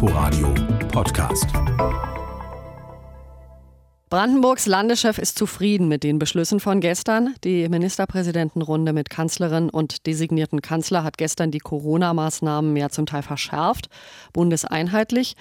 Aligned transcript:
Inforadio 0.00 0.54
Podcast. 0.92 1.48
Brandenburgs 4.08 4.66
Landeschef 4.66 5.18
ist 5.18 5.36
zufrieden 5.36 5.88
mit 5.88 6.04
den 6.04 6.20
Beschlüssen 6.20 6.60
von 6.60 6.80
gestern. 6.80 7.34
Die 7.42 7.68
Ministerpräsidentenrunde 7.68 8.92
mit 8.92 9.10
Kanzlerin 9.10 9.68
und 9.68 10.06
designierten 10.06 10.62
Kanzler 10.62 11.02
hat 11.02 11.18
gestern 11.18 11.50
die 11.50 11.58
Corona-Maßnahmen 11.58 12.76
ja 12.76 12.90
zum 12.90 13.06
Teil 13.06 13.22
verschärft, 13.22 13.88
bundeseinheitlich. 14.32 15.34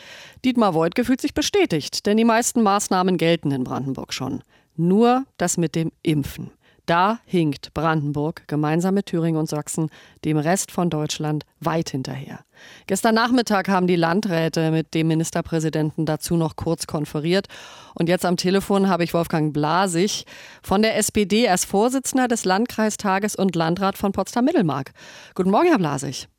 Dietmar 0.43 0.73
Woidke 0.73 1.05
fühlt 1.05 1.21
sich 1.21 1.35
bestätigt, 1.35 2.07
denn 2.07 2.17
die 2.17 2.25
meisten 2.25 2.63
Maßnahmen 2.63 3.17
gelten 3.17 3.51
in 3.51 3.63
Brandenburg 3.63 4.11
schon. 4.11 4.41
Nur 4.75 5.25
das 5.37 5.57
mit 5.57 5.75
dem 5.75 5.91
Impfen. 6.01 6.49
Da 6.87 7.19
hinkt 7.25 7.73
Brandenburg 7.73 8.47
gemeinsam 8.47 8.93
mit 8.93 9.07
Thüringen 9.07 9.37
und 9.37 9.49
Sachsen 9.49 9.89
dem 10.23 10.37
Rest 10.37 10.71
von 10.71 10.89
Deutschland 10.89 11.45
weit 11.59 11.89
hinterher. 11.89 12.39
Gestern 12.87 13.13
Nachmittag 13.13 13.67
haben 13.67 13.87
die 13.87 13.97
Landräte 13.97 14.71
mit 14.71 14.93
dem 14.93 15.09
Ministerpräsidenten 15.09 16.05
dazu 16.05 16.37
noch 16.37 16.55
kurz 16.55 16.87
konferiert. 16.87 17.47
Und 17.93 18.07
jetzt 18.07 18.25
am 18.25 18.37
Telefon 18.37 18.87
habe 18.87 19.03
ich 19.03 19.13
Wolfgang 19.13 19.53
Blasig 19.53 20.25
von 20.63 20.81
der 20.81 20.95
SPD 20.95 21.49
als 21.49 21.65
Vorsitzender 21.65 22.29
des 22.29 22.45
Landkreistages 22.45 23.35
und 23.35 23.53
Landrat 23.57 23.97
von 23.97 24.13
Potsdam-Mittelmark. 24.13 24.93
Guten 25.35 25.51
Morgen, 25.51 25.67
Herr 25.67 25.79
Blasig. 25.79 26.29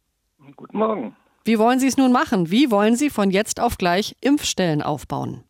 Guten 0.57 0.79
Morgen. 0.79 1.15
Wie 1.45 1.59
wollen 1.59 1.79
Sie 1.79 1.89
es 1.89 1.99
nun 1.99 2.11
machen? 2.11 2.51
Wie 2.51 2.71
wollen 2.71 2.97
Sie 2.97 3.11
von 3.11 3.31
jetzt 3.31 3.61
auf 3.61 3.77
gleich 3.77 4.17
Impfstellen 4.23 4.81
aufbauen? 4.81 5.45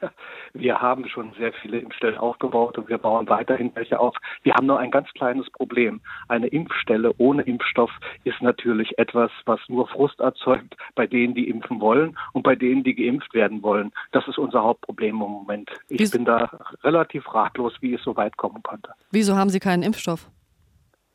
Wir 0.58 0.80
haben 0.80 1.08
schon 1.08 1.32
sehr 1.38 1.52
viele 1.52 1.78
Impfstellen 1.78 2.18
aufgebaut 2.18 2.78
und 2.78 2.88
wir 2.88 2.98
bauen 2.98 3.28
weiterhin 3.28 3.70
welche 3.74 3.98
auf. 3.98 4.14
Wir 4.42 4.54
haben 4.54 4.66
nur 4.66 4.78
ein 4.78 4.90
ganz 4.90 5.08
kleines 5.14 5.48
Problem. 5.50 6.00
Eine 6.28 6.48
Impfstelle 6.48 7.12
ohne 7.18 7.42
Impfstoff 7.42 7.90
ist 8.24 8.40
natürlich 8.42 8.98
etwas, 8.98 9.30
was 9.44 9.60
nur 9.68 9.88
Frust 9.88 10.20
erzeugt 10.20 10.76
bei 10.94 11.06
denen, 11.06 11.34
die 11.34 11.48
impfen 11.48 11.80
wollen 11.80 12.16
und 12.32 12.42
bei 12.42 12.54
denen, 12.54 12.84
die 12.84 12.94
geimpft 12.94 13.34
werden 13.34 13.62
wollen. 13.62 13.92
Das 14.12 14.26
ist 14.28 14.38
unser 14.38 14.62
Hauptproblem 14.62 15.10
im 15.10 15.16
Moment. 15.16 15.70
Ich 15.88 16.00
Wieso? 16.00 16.16
bin 16.16 16.24
da 16.24 16.50
relativ 16.82 17.32
ratlos, 17.34 17.74
wie 17.80 17.94
es 17.94 18.02
so 18.02 18.16
weit 18.16 18.36
kommen 18.36 18.62
konnte. 18.62 18.90
Wieso 19.10 19.36
haben 19.36 19.50
Sie 19.50 19.60
keinen 19.60 19.82
Impfstoff? 19.82 20.28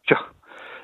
Tja, 0.08 0.18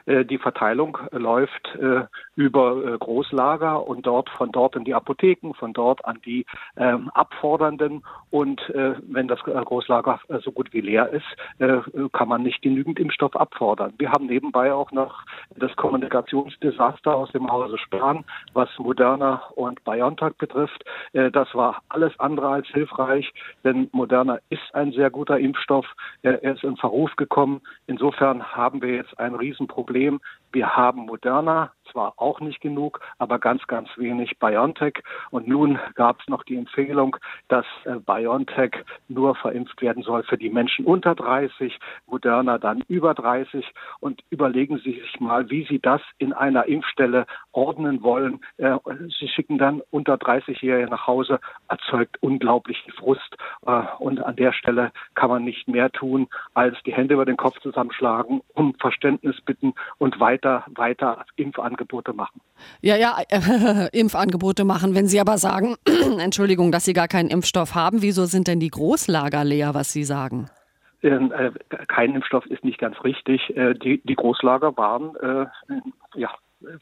die 0.08 0.38
Verteilung 0.38 0.98
läuft 1.12 1.76
äh, 1.76 2.06
über 2.36 2.94
äh, 2.94 2.98
Großlager 2.98 3.86
und 3.86 4.08
dort 4.08 4.30
von 4.30 4.54
dort 4.54 4.78
in 4.78 4.86
die 4.86 4.94
Apotheken, 4.94 5.54
von 5.54 5.74
dort 5.74 6.06
an 6.06 6.22
die 6.26 6.46
ähm, 6.78 7.10
Abfordernden. 7.14 8.04
Und 8.30 8.62
wenn 8.70 9.28
das 9.30 9.40
Großlager 9.40 10.20
so 10.44 10.52
gut 10.52 10.74
wie 10.74 10.82
leer 10.82 11.10
ist, 11.10 12.12
kann 12.12 12.28
man 12.28 12.44
nicht 12.44 12.62
genügend 12.62 13.00
Impfstoff 13.00 13.36
abfordern. 13.38 13.94
Wir 13.98 14.12
haben 14.12 14.26
nebenbei 14.26 14.74
auch 14.74 14.92
noch 14.92 15.24
das 15.56 15.74
Kommunikationsdesaster 15.78 17.16
aus 17.16 17.32
dem 17.32 17.50
Hause 17.50 17.78
Spahn, 17.78 18.26
was 18.54 18.70
Moderna 18.78 19.44
und 19.56 19.82
BioNTech 19.86 20.34
betrifft. 20.38 20.84
das 21.14 21.56
war 21.56 21.82
alles 21.88 22.20
andere 22.20 22.50
als 22.50 22.68
hilfreich, 22.68 23.32
denn 23.64 23.90
Moderna 23.94 24.40
ist 24.50 24.76
ein 24.76 24.92
sehr 24.92 25.10
guter 25.10 25.40
Impfstoff. 25.40 25.86
er 26.22 26.44
ist 26.44 26.64
in 26.64 26.76
Verruf 26.76 27.16
gekommen. 27.16 27.62
Insofern 27.88 28.44
haben 28.44 28.82
wir 28.82 28.96
jetzt 28.96 29.18
ein 29.18 29.36
Riesenproblem 29.36 29.97
Problem. 29.98 30.20
Wir 30.52 30.76
haben 30.76 31.06
Moderna, 31.06 31.72
zwar 31.92 32.14
auch 32.18 32.40
nicht 32.40 32.62
genug, 32.62 33.00
aber 33.18 33.40
ganz, 33.40 33.66
ganz 33.68 33.90
wenig 33.98 34.40
BioNTech. 34.40 35.04
Und 35.32 35.48
nun 35.48 35.80
gab 35.96 36.20
es 36.20 36.28
noch 36.28 36.44
die 36.44 36.58
Empfehlung, 36.58 37.18
dass 37.48 37.66
äh, 37.86 37.96
BioNTech 37.96 38.72
nur 39.08 39.36
verimpft 39.36 39.82
werden 39.82 40.04
soll 40.04 40.24
für 40.24 40.38
die 40.38 40.50
Menschen 40.50 40.86
unter 40.86 41.16
30, 41.16 41.78
Moderna 42.06 42.58
dann 42.58 42.84
über 42.88 43.14
30. 43.14 43.66
Und 44.00 44.24
überlegen 44.30 44.78
Sie 44.80 45.00
sich 45.00 45.20
mal, 45.20 45.50
wie 45.50 45.66
Sie 45.66 45.80
das 45.80 46.02
in 46.18 46.34
einer 46.34 46.66
Impfstelle 46.66 47.26
ordnen 47.52 48.04
wollen. 48.04 48.40
Äh, 48.58 48.78
Sie 49.20 49.28
schicken 49.28 49.58
dann 49.58 49.82
unter 49.92 50.16
30-Jährige 50.16 50.90
nach 50.90 51.08
Hause, 51.08 51.40
erzeugt 51.70 52.18
unglaublichen 52.22 52.94
Frust. 52.94 53.38
Äh, 53.66 53.84
und 54.00 54.20
an 54.24 54.36
der 54.36 54.54
Stelle 54.54 54.92
kann 55.16 55.30
man 55.30 55.44
nicht 55.44 55.68
mehr 55.68 55.92
tun, 55.92 56.28
als 56.54 56.78
die 56.84 56.94
Hände 56.94 57.16
über 57.16 57.26
den 57.26 57.38
Kopf 57.38 57.60
zusammenschlagen, 57.60 58.42
um 58.54 58.74
Verständnis 58.76 59.40
bitten 59.42 59.74
und 59.98 60.20
weiter, 60.20 60.37
weiter 60.44 61.26
Impfangebote 61.36 62.14
machen. 62.14 62.42
Ja, 62.82 62.96
ja, 62.96 63.18
äh, 63.30 63.90
Impfangebote 63.98 64.66
machen. 64.66 64.96
Wenn 64.96 65.08
Sie 65.08 65.20
aber 65.20 65.38
sagen, 65.38 65.76
Entschuldigung, 66.20 66.72
dass 66.72 66.86
Sie 66.86 66.94
gar 66.94 67.08
keinen 67.08 67.30
Impfstoff 67.30 67.76
haben, 67.76 68.02
wieso 68.02 68.26
sind 68.26 68.48
denn 68.48 68.60
die 68.60 68.70
Großlager 68.70 69.44
leer, 69.44 69.74
was 69.74 69.92
Sie 69.92 70.04
sagen? 70.04 70.50
Ähm, 71.04 71.32
äh, 71.32 71.52
kein 71.88 72.16
Impfstoff 72.16 72.46
ist 72.48 72.64
nicht 72.64 72.80
ganz 72.80 73.04
richtig. 73.04 73.56
Äh, 73.56 73.76
die, 73.76 74.02
die 74.04 74.16
Großlager 74.16 74.76
waren 74.78 75.16
äh, 75.18 75.46
ja 76.16 76.32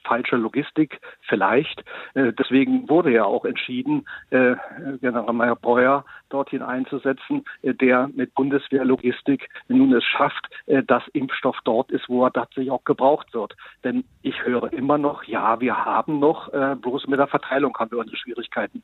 falsche 0.03 0.37
Logistik 0.37 0.99
vielleicht. 1.27 1.83
Äh, 2.13 2.33
deswegen 2.33 2.89
wurde 2.89 3.11
ja 3.11 3.25
auch 3.25 3.45
entschieden, 3.45 4.05
äh, 4.29 4.55
Generalmajor 5.01 5.55
Breuer 5.55 6.05
dorthin 6.29 6.61
einzusetzen, 6.61 7.45
äh, 7.61 7.73
der 7.73 8.09
mit 8.13 8.33
Bundeswehrlogistik 8.33 9.49
nun 9.67 9.93
es 9.93 10.03
schafft, 10.03 10.47
dass 10.87 11.07
Impfstoff 11.09 11.57
dort 11.63 11.91
ist, 11.91 12.09
wo 12.09 12.25
er 12.25 12.31
tatsächlich 12.31 12.71
auch 12.71 12.83
gebraucht 12.83 13.33
wird. 13.33 13.55
Denn 13.83 14.03
ich 14.21 14.43
höre 14.43 14.71
immer 14.73 14.97
noch, 14.97 15.23
ja, 15.23 15.59
wir 15.59 15.85
haben 15.85 16.19
noch, 16.19 16.49
bloß 16.51 17.07
mit 17.07 17.19
der 17.19 17.27
Verteilung 17.27 17.75
haben 17.77 17.91
wir 17.91 17.99
unsere 17.99 18.17
Schwierigkeiten. 18.17 18.83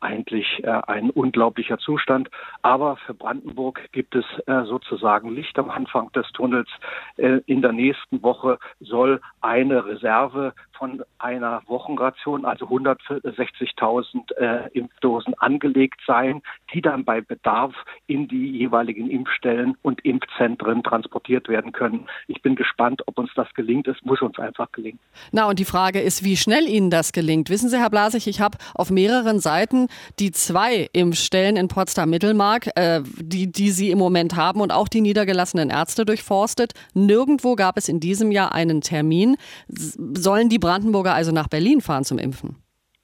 Eigentlich 0.00 0.62
ein 0.64 1.10
unglaublicher 1.10 1.78
Zustand. 1.78 2.28
Aber 2.62 2.96
für 2.96 3.14
Brandenburg 3.14 3.80
gibt 3.92 4.14
es 4.14 4.24
sozusagen 4.46 5.34
Licht 5.34 5.58
am 5.58 5.70
Anfang 5.70 6.10
des 6.12 6.26
Tunnels. 6.32 6.68
In 7.16 7.62
der 7.62 7.72
nächsten 7.72 8.22
Woche 8.22 8.58
soll 8.80 9.20
eine 9.40 9.84
Reserve 9.84 10.52
von 10.72 11.02
einer 11.18 11.47
Wochenration, 11.66 12.44
also 12.44 12.66
160.000 12.66 14.34
äh, 14.36 14.68
Impfdosen 14.72 15.34
angelegt 15.34 16.00
sein, 16.06 16.42
die 16.72 16.80
dann 16.80 17.04
bei 17.04 17.20
Bedarf 17.20 17.74
in 18.06 18.28
die 18.28 18.50
jeweiligen 18.58 19.10
Impfstellen 19.10 19.76
und 19.82 20.04
Impfzentren 20.04 20.82
transportiert 20.82 21.48
werden 21.48 21.72
können. 21.72 22.06
Ich 22.26 22.42
bin 22.42 22.56
gespannt, 22.56 23.02
ob 23.06 23.18
uns 23.18 23.30
das 23.34 23.52
gelingt. 23.54 23.88
Es 23.88 23.96
muss 24.02 24.20
uns 24.22 24.38
einfach 24.38 24.70
gelingen. 24.72 24.98
Na, 25.32 25.48
und 25.48 25.58
die 25.58 25.64
Frage 25.64 26.00
ist, 26.00 26.24
wie 26.24 26.36
schnell 26.36 26.66
Ihnen 26.68 26.90
das 26.90 27.12
gelingt. 27.12 27.50
Wissen 27.50 27.68
Sie, 27.68 27.78
Herr 27.78 27.90
Blasich, 27.90 28.26
ich 28.26 28.40
habe 28.40 28.58
auf 28.74 28.90
mehreren 28.90 29.40
Seiten 29.40 29.88
die 30.18 30.30
zwei 30.32 30.88
Impfstellen 30.92 31.56
in 31.56 31.68
Potsdam-Mittelmark, 31.68 32.68
äh, 32.74 33.02
die, 33.20 33.50
die 33.50 33.70
Sie 33.70 33.90
im 33.90 33.98
Moment 33.98 34.36
haben 34.36 34.60
und 34.60 34.72
auch 34.72 34.88
die 34.88 35.00
niedergelassenen 35.00 35.70
Ärzte 35.70 36.04
durchforstet. 36.04 36.72
Nirgendwo 36.94 37.54
gab 37.54 37.76
es 37.76 37.88
in 37.88 38.00
diesem 38.00 38.30
Jahr 38.30 38.52
einen 38.52 38.80
Termin. 38.80 39.36
Sollen 39.68 40.48
die 40.48 40.58
Brandenburger 40.58 41.14
also 41.14 41.32
nach 41.38 41.48
Berlin 41.48 41.80
fahren 41.80 42.04
zum 42.04 42.18
Impfen? 42.18 42.56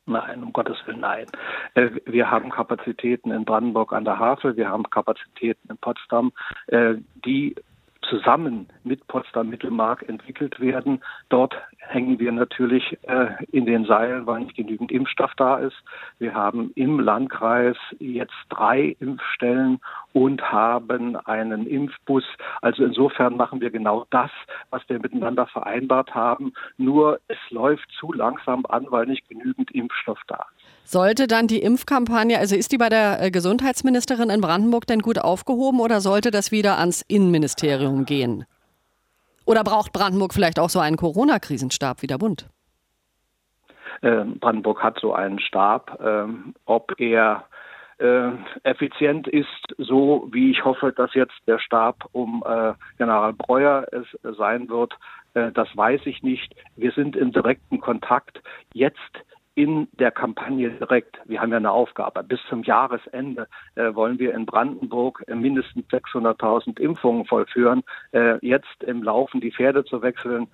Nein, 0.06 0.42
um 0.42 0.52
Gottes 0.52 0.76
Willen, 0.84 1.00
nein. 1.00 1.26
Äh, 1.74 1.90
wir 2.04 2.30
haben 2.30 2.50
Kapazitäten 2.50 3.30
in 3.30 3.44
Brandenburg 3.44 3.92
an 3.92 4.04
der 4.04 4.18
Havel, 4.18 4.56
wir 4.56 4.68
haben 4.68 4.82
Kapazitäten 4.90 5.70
in 5.70 5.78
Potsdam, 5.78 6.32
äh, 6.66 6.94
die 7.24 7.54
zusammen 8.14 8.68
mit 8.84 9.06
Potsdam 9.08 9.48
Mittelmark 9.48 10.08
entwickelt 10.08 10.60
werden. 10.60 11.02
Dort 11.30 11.54
hängen 11.78 12.18
wir 12.20 12.30
natürlich 12.30 12.96
äh, 13.02 13.44
in 13.50 13.66
den 13.66 13.84
Seilen, 13.86 14.26
weil 14.26 14.40
nicht 14.40 14.56
genügend 14.56 14.92
Impfstoff 14.92 15.32
da 15.36 15.56
ist. 15.56 15.76
Wir 16.18 16.32
haben 16.34 16.70
im 16.76 17.00
Landkreis 17.00 17.76
jetzt 17.98 18.34
drei 18.50 18.96
Impfstellen 19.00 19.80
und 20.12 20.40
haben 20.52 21.16
einen 21.16 21.66
Impfbus. 21.66 22.24
Also 22.62 22.84
insofern 22.84 23.36
machen 23.36 23.60
wir 23.60 23.70
genau 23.70 24.06
das, 24.10 24.30
was 24.70 24.88
wir 24.88 25.00
miteinander 25.00 25.46
vereinbart 25.46 26.14
haben. 26.14 26.52
Nur 26.76 27.18
es 27.26 27.38
läuft 27.50 27.90
zu 27.98 28.12
langsam 28.12 28.64
an, 28.68 28.86
weil 28.90 29.06
nicht 29.06 29.28
genügend 29.28 29.72
Impfstoff 29.72 30.20
da 30.28 30.46
ist. 30.53 30.53
Sollte 30.84 31.26
dann 31.26 31.46
die 31.46 31.60
Impfkampagne, 31.60 32.38
also 32.38 32.54
ist 32.54 32.70
die 32.70 32.78
bei 32.78 32.90
der 32.90 33.22
äh, 33.22 33.30
Gesundheitsministerin 33.30 34.28
in 34.28 34.40
Brandenburg 34.40 34.86
denn 34.86 35.00
gut 35.00 35.18
aufgehoben 35.18 35.80
oder 35.80 36.00
sollte 36.00 36.30
das 36.30 36.52
wieder 36.52 36.78
ans 36.78 37.02
Innenministerium 37.08 38.04
gehen? 38.04 38.44
Oder 39.46 39.64
braucht 39.64 39.92
Brandenburg 39.92 40.34
vielleicht 40.34 40.58
auch 40.58 40.70
so 40.70 40.80
einen 40.80 40.96
Corona-Krisenstab 40.96 42.02
wie 42.02 42.06
der 42.06 42.18
Bund? 42.18 42.48
Ähm, 44.02 44.38
Brandenburg 44.38 44.82
hat 44.82 44.98
so 45.00 45.14
einen 45.14 45.38
Stab. 45.38 45.98
Ähm, 46.04 46.54
ob 46.66 46.92
er 46.98 47.44
äh, 47.98 48.30
effizient 48.64 49.26
ist, 49.28 49.74
so 49.78 50.28
wie 50.32 50.50
ich 50.50 50.64
hoffe, 50.64 50.92
dass 50.92 51.14
jetzt 51.14 51.34
der 51.46 51.58
Stab 51.58 52.04
um 52.12 52.44
äh, 52.46 52.74
General 52.98 53.32
Breuer 53.32 53.86
es 53.92 54.36
sein 54.36 54.68
wird, 54.68 54.92
äh, 55.34 55.52
das 55.52 55.68
weiß 55.76 56.02
ich 56.04 56.22
nicht. 56.22 56.54
Wir 56.76 56.92
sind 56.92 57.16
in 57.16 57.32
direkten 57.32 57.80
Kontakt. 57.80 58.42
Jetzt 58.72 58.98
in 59.54 59.88
der 59.92 60.10
Kampagne 60.10 60.70
direkt. 60.70 61.18
Wir 61.26 61.40
haben 61.40 61.50
ja 61.50 61.58
eine 61.58 61.70
Aufgabe. 61.70 62.24
Bis 62.24 62.40
zum 62.48 62.64
Jahresende 62.64 63.46
äh, 63.76 63.94
wollen 63.94 64.18
wir 64.18 64.34
in 64.34 64.46
Brandenburg 64.46 65.22
äh, 65.28 65.34
mindestens 65.34 65.86
600.000 65.86 66.80
Impfungen 66.80 67.24
vollführen. 67.24 67.84
Äh, 68.12 68.44
jetzt 68.44 68.82
im 68.84 69.02
Laufen 69.02 69.40
die 69.40 69.52
Pferde 69.52 69.84
zu 69.84 70.02
wechseln, 70.02 70.48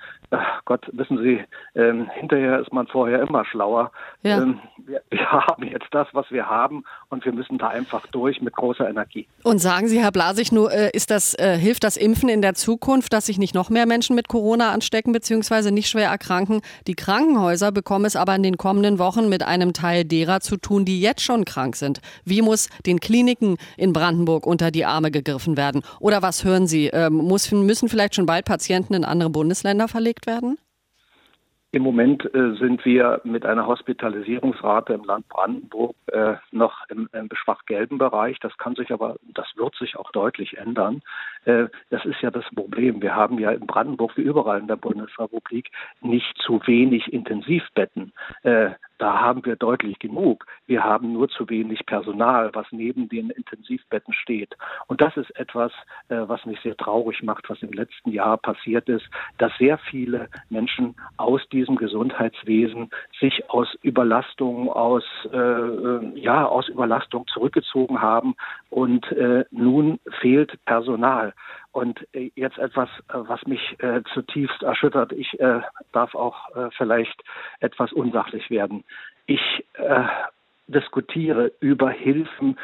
Gott, 0.67 0.87
wissen 0.93 1.19
Sie, 1.19 1.43
ähm, 1.75 2.09
hinterher 2.15 2.61
ist 2.61 2.73
man 2.73 2.87
vorher 2.87 3.23
immer 3.23 3.45
schlauer. 3.45 3.91
Ja. 4.23 4.43
Ähm, 4.43 4.61
wir, 4.87 5.01
wir, 5.11 5.31
haben 5.31 5.67
jetzt 5.67 5.89
das, 5.93 6.09
was 6.13 6.31
wir 6.31 6.49
haben 6.49 6.85
und 7.09 7.25
wir 7.25 7.33
müssen 7.33 7.59
da 7.59 7.69
einfach 7.69 8.07
durch 8.09 8.41
mit 8.43 8.55
großer 8.55 8.89
Energie. 8.89 9.27
Und 9.45 9.59
sagen 9.59 9.89
Sie, 9.89 10.01
Herr 10.01 10.13
Blasig, 10.13 10.53
nur 10.53 10.71
äh, 10.73 10.91
ist 10.93 11.11
das, 11.11 11.35
äh, 11.35 11.57
hilft 11.57 11.85
das 11.85 11.97
Impfen 11.97 12.29
in 12.29 12.43
der 12.43 12.55
Zukunft, 12.55 13.13
dass 13.13 13.27
sich 13.27 13.39
nicht 13.39 13.55
noch 13.55 13.71
mehr 13.71 13.87
Menschen 13.87 14.15
mit 14.15 14.29
Corona 14.29 14.73
anstecken 14.73 15.13
bzw. 15.13 15.71
nicht 15.71 15.89
schwer 15.89 16.11
erkranken? 16.11 16.61
Die 16.87 16.95
Krankenhäuser 16.95 17.73
bekommen 17.73 18.05
es 18.05 18.17
aber 18.17 18.35
in 18.35 18.43
den 18.43 18.59
kommenden 18.59 18.90
kommenden 18.91 18.99
Wochen 18.99 19.29
mit 19.29 19.43
einem 19.43 19.73
Teil 19.73 20.05
derer 20.05 20.41
zu 20.41 20.57
tun, 20.57 20.85
die 20.85 21.01
jetzt 21.01 21.23
schon 21.23 21.45
krank 21.45 21.77
sind. 21.77 22.01
Wie 22.25 22.43
muss 22.43 22.69
den 22.87 22.99
Kliniken 22.99 23.57
in 23.77 23.93
Brandenburg 23.93 24.47
unter 24.47 24.71
die 24.71 24.85
Arme 24.85 25.11
gegriffen 25.11 25.57
werden? 25.57 25.83
Oder 26.01 26.23
was 26.23 26.45
hören 26.45 26.67
Sie? 26.67 26.87
Ähm, 26.89 27.15
muss, 27.15 27.51
müssen 27.53 27.89
vielleicht 27.89 28.17
schon 28.17 28.27
bald 28.27 28.45
Patienten 28.45 28.95
in 28.95 29.05
andere 29.05 29.31
Bundesländer 29.31 29.87
verlegt 29.87 30.27
werden? 30.27 30.59
Im 31.73 31.83
Moment 31.83 32.25
äh, 32.35 32.55
sind 32.57 32.85
wir 32.85 33.21
mit 33.23 33.47
einer 33.47 33.67
Hospitalisierungsrate 33.67 34.93
im 34.93 35.05
Land 35.05 35.29
Brandenburg 35.29 35.95
äh, 36.07 36.35
noch 36.51 36.89
im, 36.89 37.09
im 37.13 37.29
schwach 37.33 37.65
gelben 37.67 37.99
Bereich. 37.99 38.41
Das 38.41 38.57
kann 38.59 38.75
sich 38.75 38.91
aber, 38.91 39.17
das 39.35 39.47
wird 39.55 39.77
sich 39.77 39.97
auch 39.97 40.11
deutlich 40.11 40.59
ändern. 40.59 41.01
Äh, 41.45 41.67
das 41.91 42.05
ist 42.05 42.21
ja 42.23 42.33
das 42.33 42.45
Problem. 42.55 43.01
Wir 43.03 43.15
haben 43.15 43.39
ja 43.39 43.53
in 43.53 43.69
Brandenburg 43.69 44.17
wie 44.17 44.23
überall 44.23 44.59
in 44.59 44.67
der 44.67 44.77
Bundesrepublik 44.77 45.71
nicht 46.01 46.37
zu 46.39 46.61
wenig 46.67 47.13
Intensivbetten. 47.13 48.13
Da 49.01 49.19
haben 49.19 49.47
wir 49.47 49.57
deutlich 49.57 49.99
genug. 49.99 50.45
Wir 50.67 50.85
haben 50.85 51.15
nur 51.15 51.31
zu 51.31 51.49
wenig 51.49 51.87
Personal, 51.87 52.51
was 52.53 52.67
neben 52.71 53.09
den 53.09 53.31
Intensivbetten 53.31 54.13
steht. 54.13 54.55
Und 54.89 55.01
das 55.01 55.17
ist 55.17 55.35
etwas, 55.39 55.73
äh, 56.11 56.17
was 56.27 56.45
mich 56.45 56.61
sehr 56.61 56.77
traurig 56.77 57.23
macht, 57.23 57.49
was 57.49 57.63
im 57.63 57.73
letzten 57.73 58.11
Jahr 58.11 58.37
passiert 58.37 58.91
ist, 58.91 59.09
dass 59.39 59.57
sehr 59.57 59.79
viele 59.79 60.29
Menschen 60.51 60.97
aus 61.17 61.41
diesem 61.49 61.77
Gesundheitswesen 61.77 62.91
sich 63.19 63.49
aus 63.49 63.75
Überlastung, 63.83 64.69
aus, 64.69 65.05
äh, 65.33 65.39
äh 65.39 66.21
ja, 66.21 66.45
aus 66.45 66.69
Überlastung 66.69 67.27
zurückgezogen 67.29 68.03
haben 68.03 68.35
und 68.69 69.11
äh, 69.13 69.47
nun 69.51 69.99
fehlt 70.21 70.63
Personal. 70.67 71.33
Und 71.73 72.07
äh, 72.15 72.31
jetzt 72.35 72.59
etwas, 72.59 72.89
äh, 73.09 73.15
was 73.15 73.47
mich 73.47 73.77
äh, 73.79 74.03
zutiefst 74.13 74.63
erschüttert. 74.63 75.13
Ich 75.13 75.39
äh, 75.39 75.61
darf 75.93 76.15
auch 76.15 76.55
äh, 76.57 76.71
vielleicht 76.77 77.23
etwas 77.61 77.93
unsachlich 77.93 78.51
werden. 78.51 78.85
Ich 79.27 79.65
äh, 79.75 80.05
diskutiere 80.67 81.53
über 81.59 81.91
Hilfen 81.91 82.57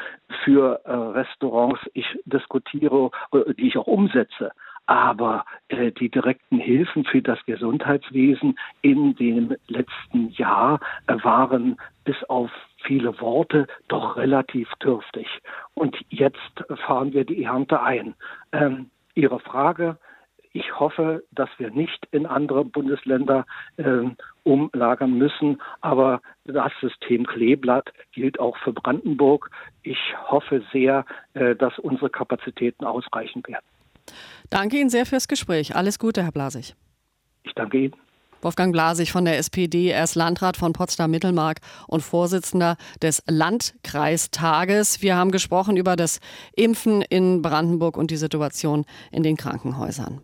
für 0.44 0.80
Restaurants. 0.84 1.80
Ich 1.92 2.06
diskutiere, 2.24 3.10
die 3.58 3.66
ich 3.66 3.76
auch 3.76 3.88
umsetze. 3.88 4.52
Aber 4.86 5.44
äh, 5.68 5.90
die 5.90 6.08
direkten 6.08 6.58
Hilfen 6.58 7.04
für 7.04 7.20
das 7.20 7.44
Gesundheitswesen 7.44 8.56
in 8.82 9.16
dem 9.16 9.56
letzten 9.66 10.30
Jahr 10.30 10.80
äh, 11.08 11.16
waren 11.24 11.76
bis 12.04 12.22
auf 12.24 12.50
viele 12.84 13.20
Worte 13.20 13.66
doch 13.88 14.16
relativ 14.16 14.72
dürftig. 14.76 15.26
Und 15.74 15.96
jetzt 16.08 16.64
fahren 16.86 17.12
wir 17.12 17.24
die 17.24 17.42
Ernte 17.42 17.82
ein. 17.82 18.14
Ähm, 18.52 18.90
Ihre 19.16 19.40
Frage, 19.40 19.98
ich 20.52 20.78
hoffe, 20.78 21.24
dass 21.32 21.50
wir 21.58 21.70
nicht 21.70 22.06
in 22.12 22.24
andere 22.24 22.64
Bundesländer 22.64 23.44
äh, 23.76 24.04
umlagern 24.44 25.18
müssen, 25.18 25.60
aber 25.82 26.22
das 26.44 26.72
System 26.80 27.26
Kleeblatt 27.26 27.92
gilt 28.12 28.40
auch 28.40 28.56
für 28.58 28.72
Brandenburg. 28.72 29.50
Ich 29.82 29.98
hoffe 30.28 30.62
sehr, 30.72 31.04
äh, 31.34 31.54
dass 31.56 31.78
unsere 31.78 32.08
Kapazitäten 32.08 32.84
ausreichen 32.84 33.42
werden. 33.46 33.66
Danke 34.48 34.76
Ihnen 34.78 34.88
sehr 34.88 35.04
fürs 35.04 35.28
Gespräch. 35.28 35.74
Alles 35.76 35.98
Gute, 35.98 36.22
Herr 36.22 36.32
Blasig. 36.32 36.74
Ich 37.42 37.52
danke 37.52 37.78
Ihnen. 37.78 37.96
Wolfgang 38.42 38.72
Blasig 38.72 39.12
von 39.12 39.24
der 39.24 39.38
SPD, 39.38 39.88
er 39.88 40.04
ist 40.04 40.14
Landrat 40.14 40.56
von 40.56 40.72
Potsdam-Mittelmark 40.72 41.60
und 41.88 42.02
Vorsitzender 42.02 42.76
des 43.02 43.22
Landkreistages. 43.26 45.02
Wir 45.02 45.16
haben 45.16 45.30
gesprochen 45.30 45.76
über 45.76 45.96
das 45.96 46.20
Impfen 46.54 47.02
in 47.02 47.42
Brandenburg 47.42 47.96
und 47.96 48.10
die 48.10 48.16
Situation 48.16 48.84
in 49.10 49.22
den 49.22 49.36
Krankenhäusern. 49.36 50.20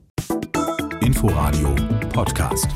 Inforadio 1.01 1.75
Podcast. 2.13 2.69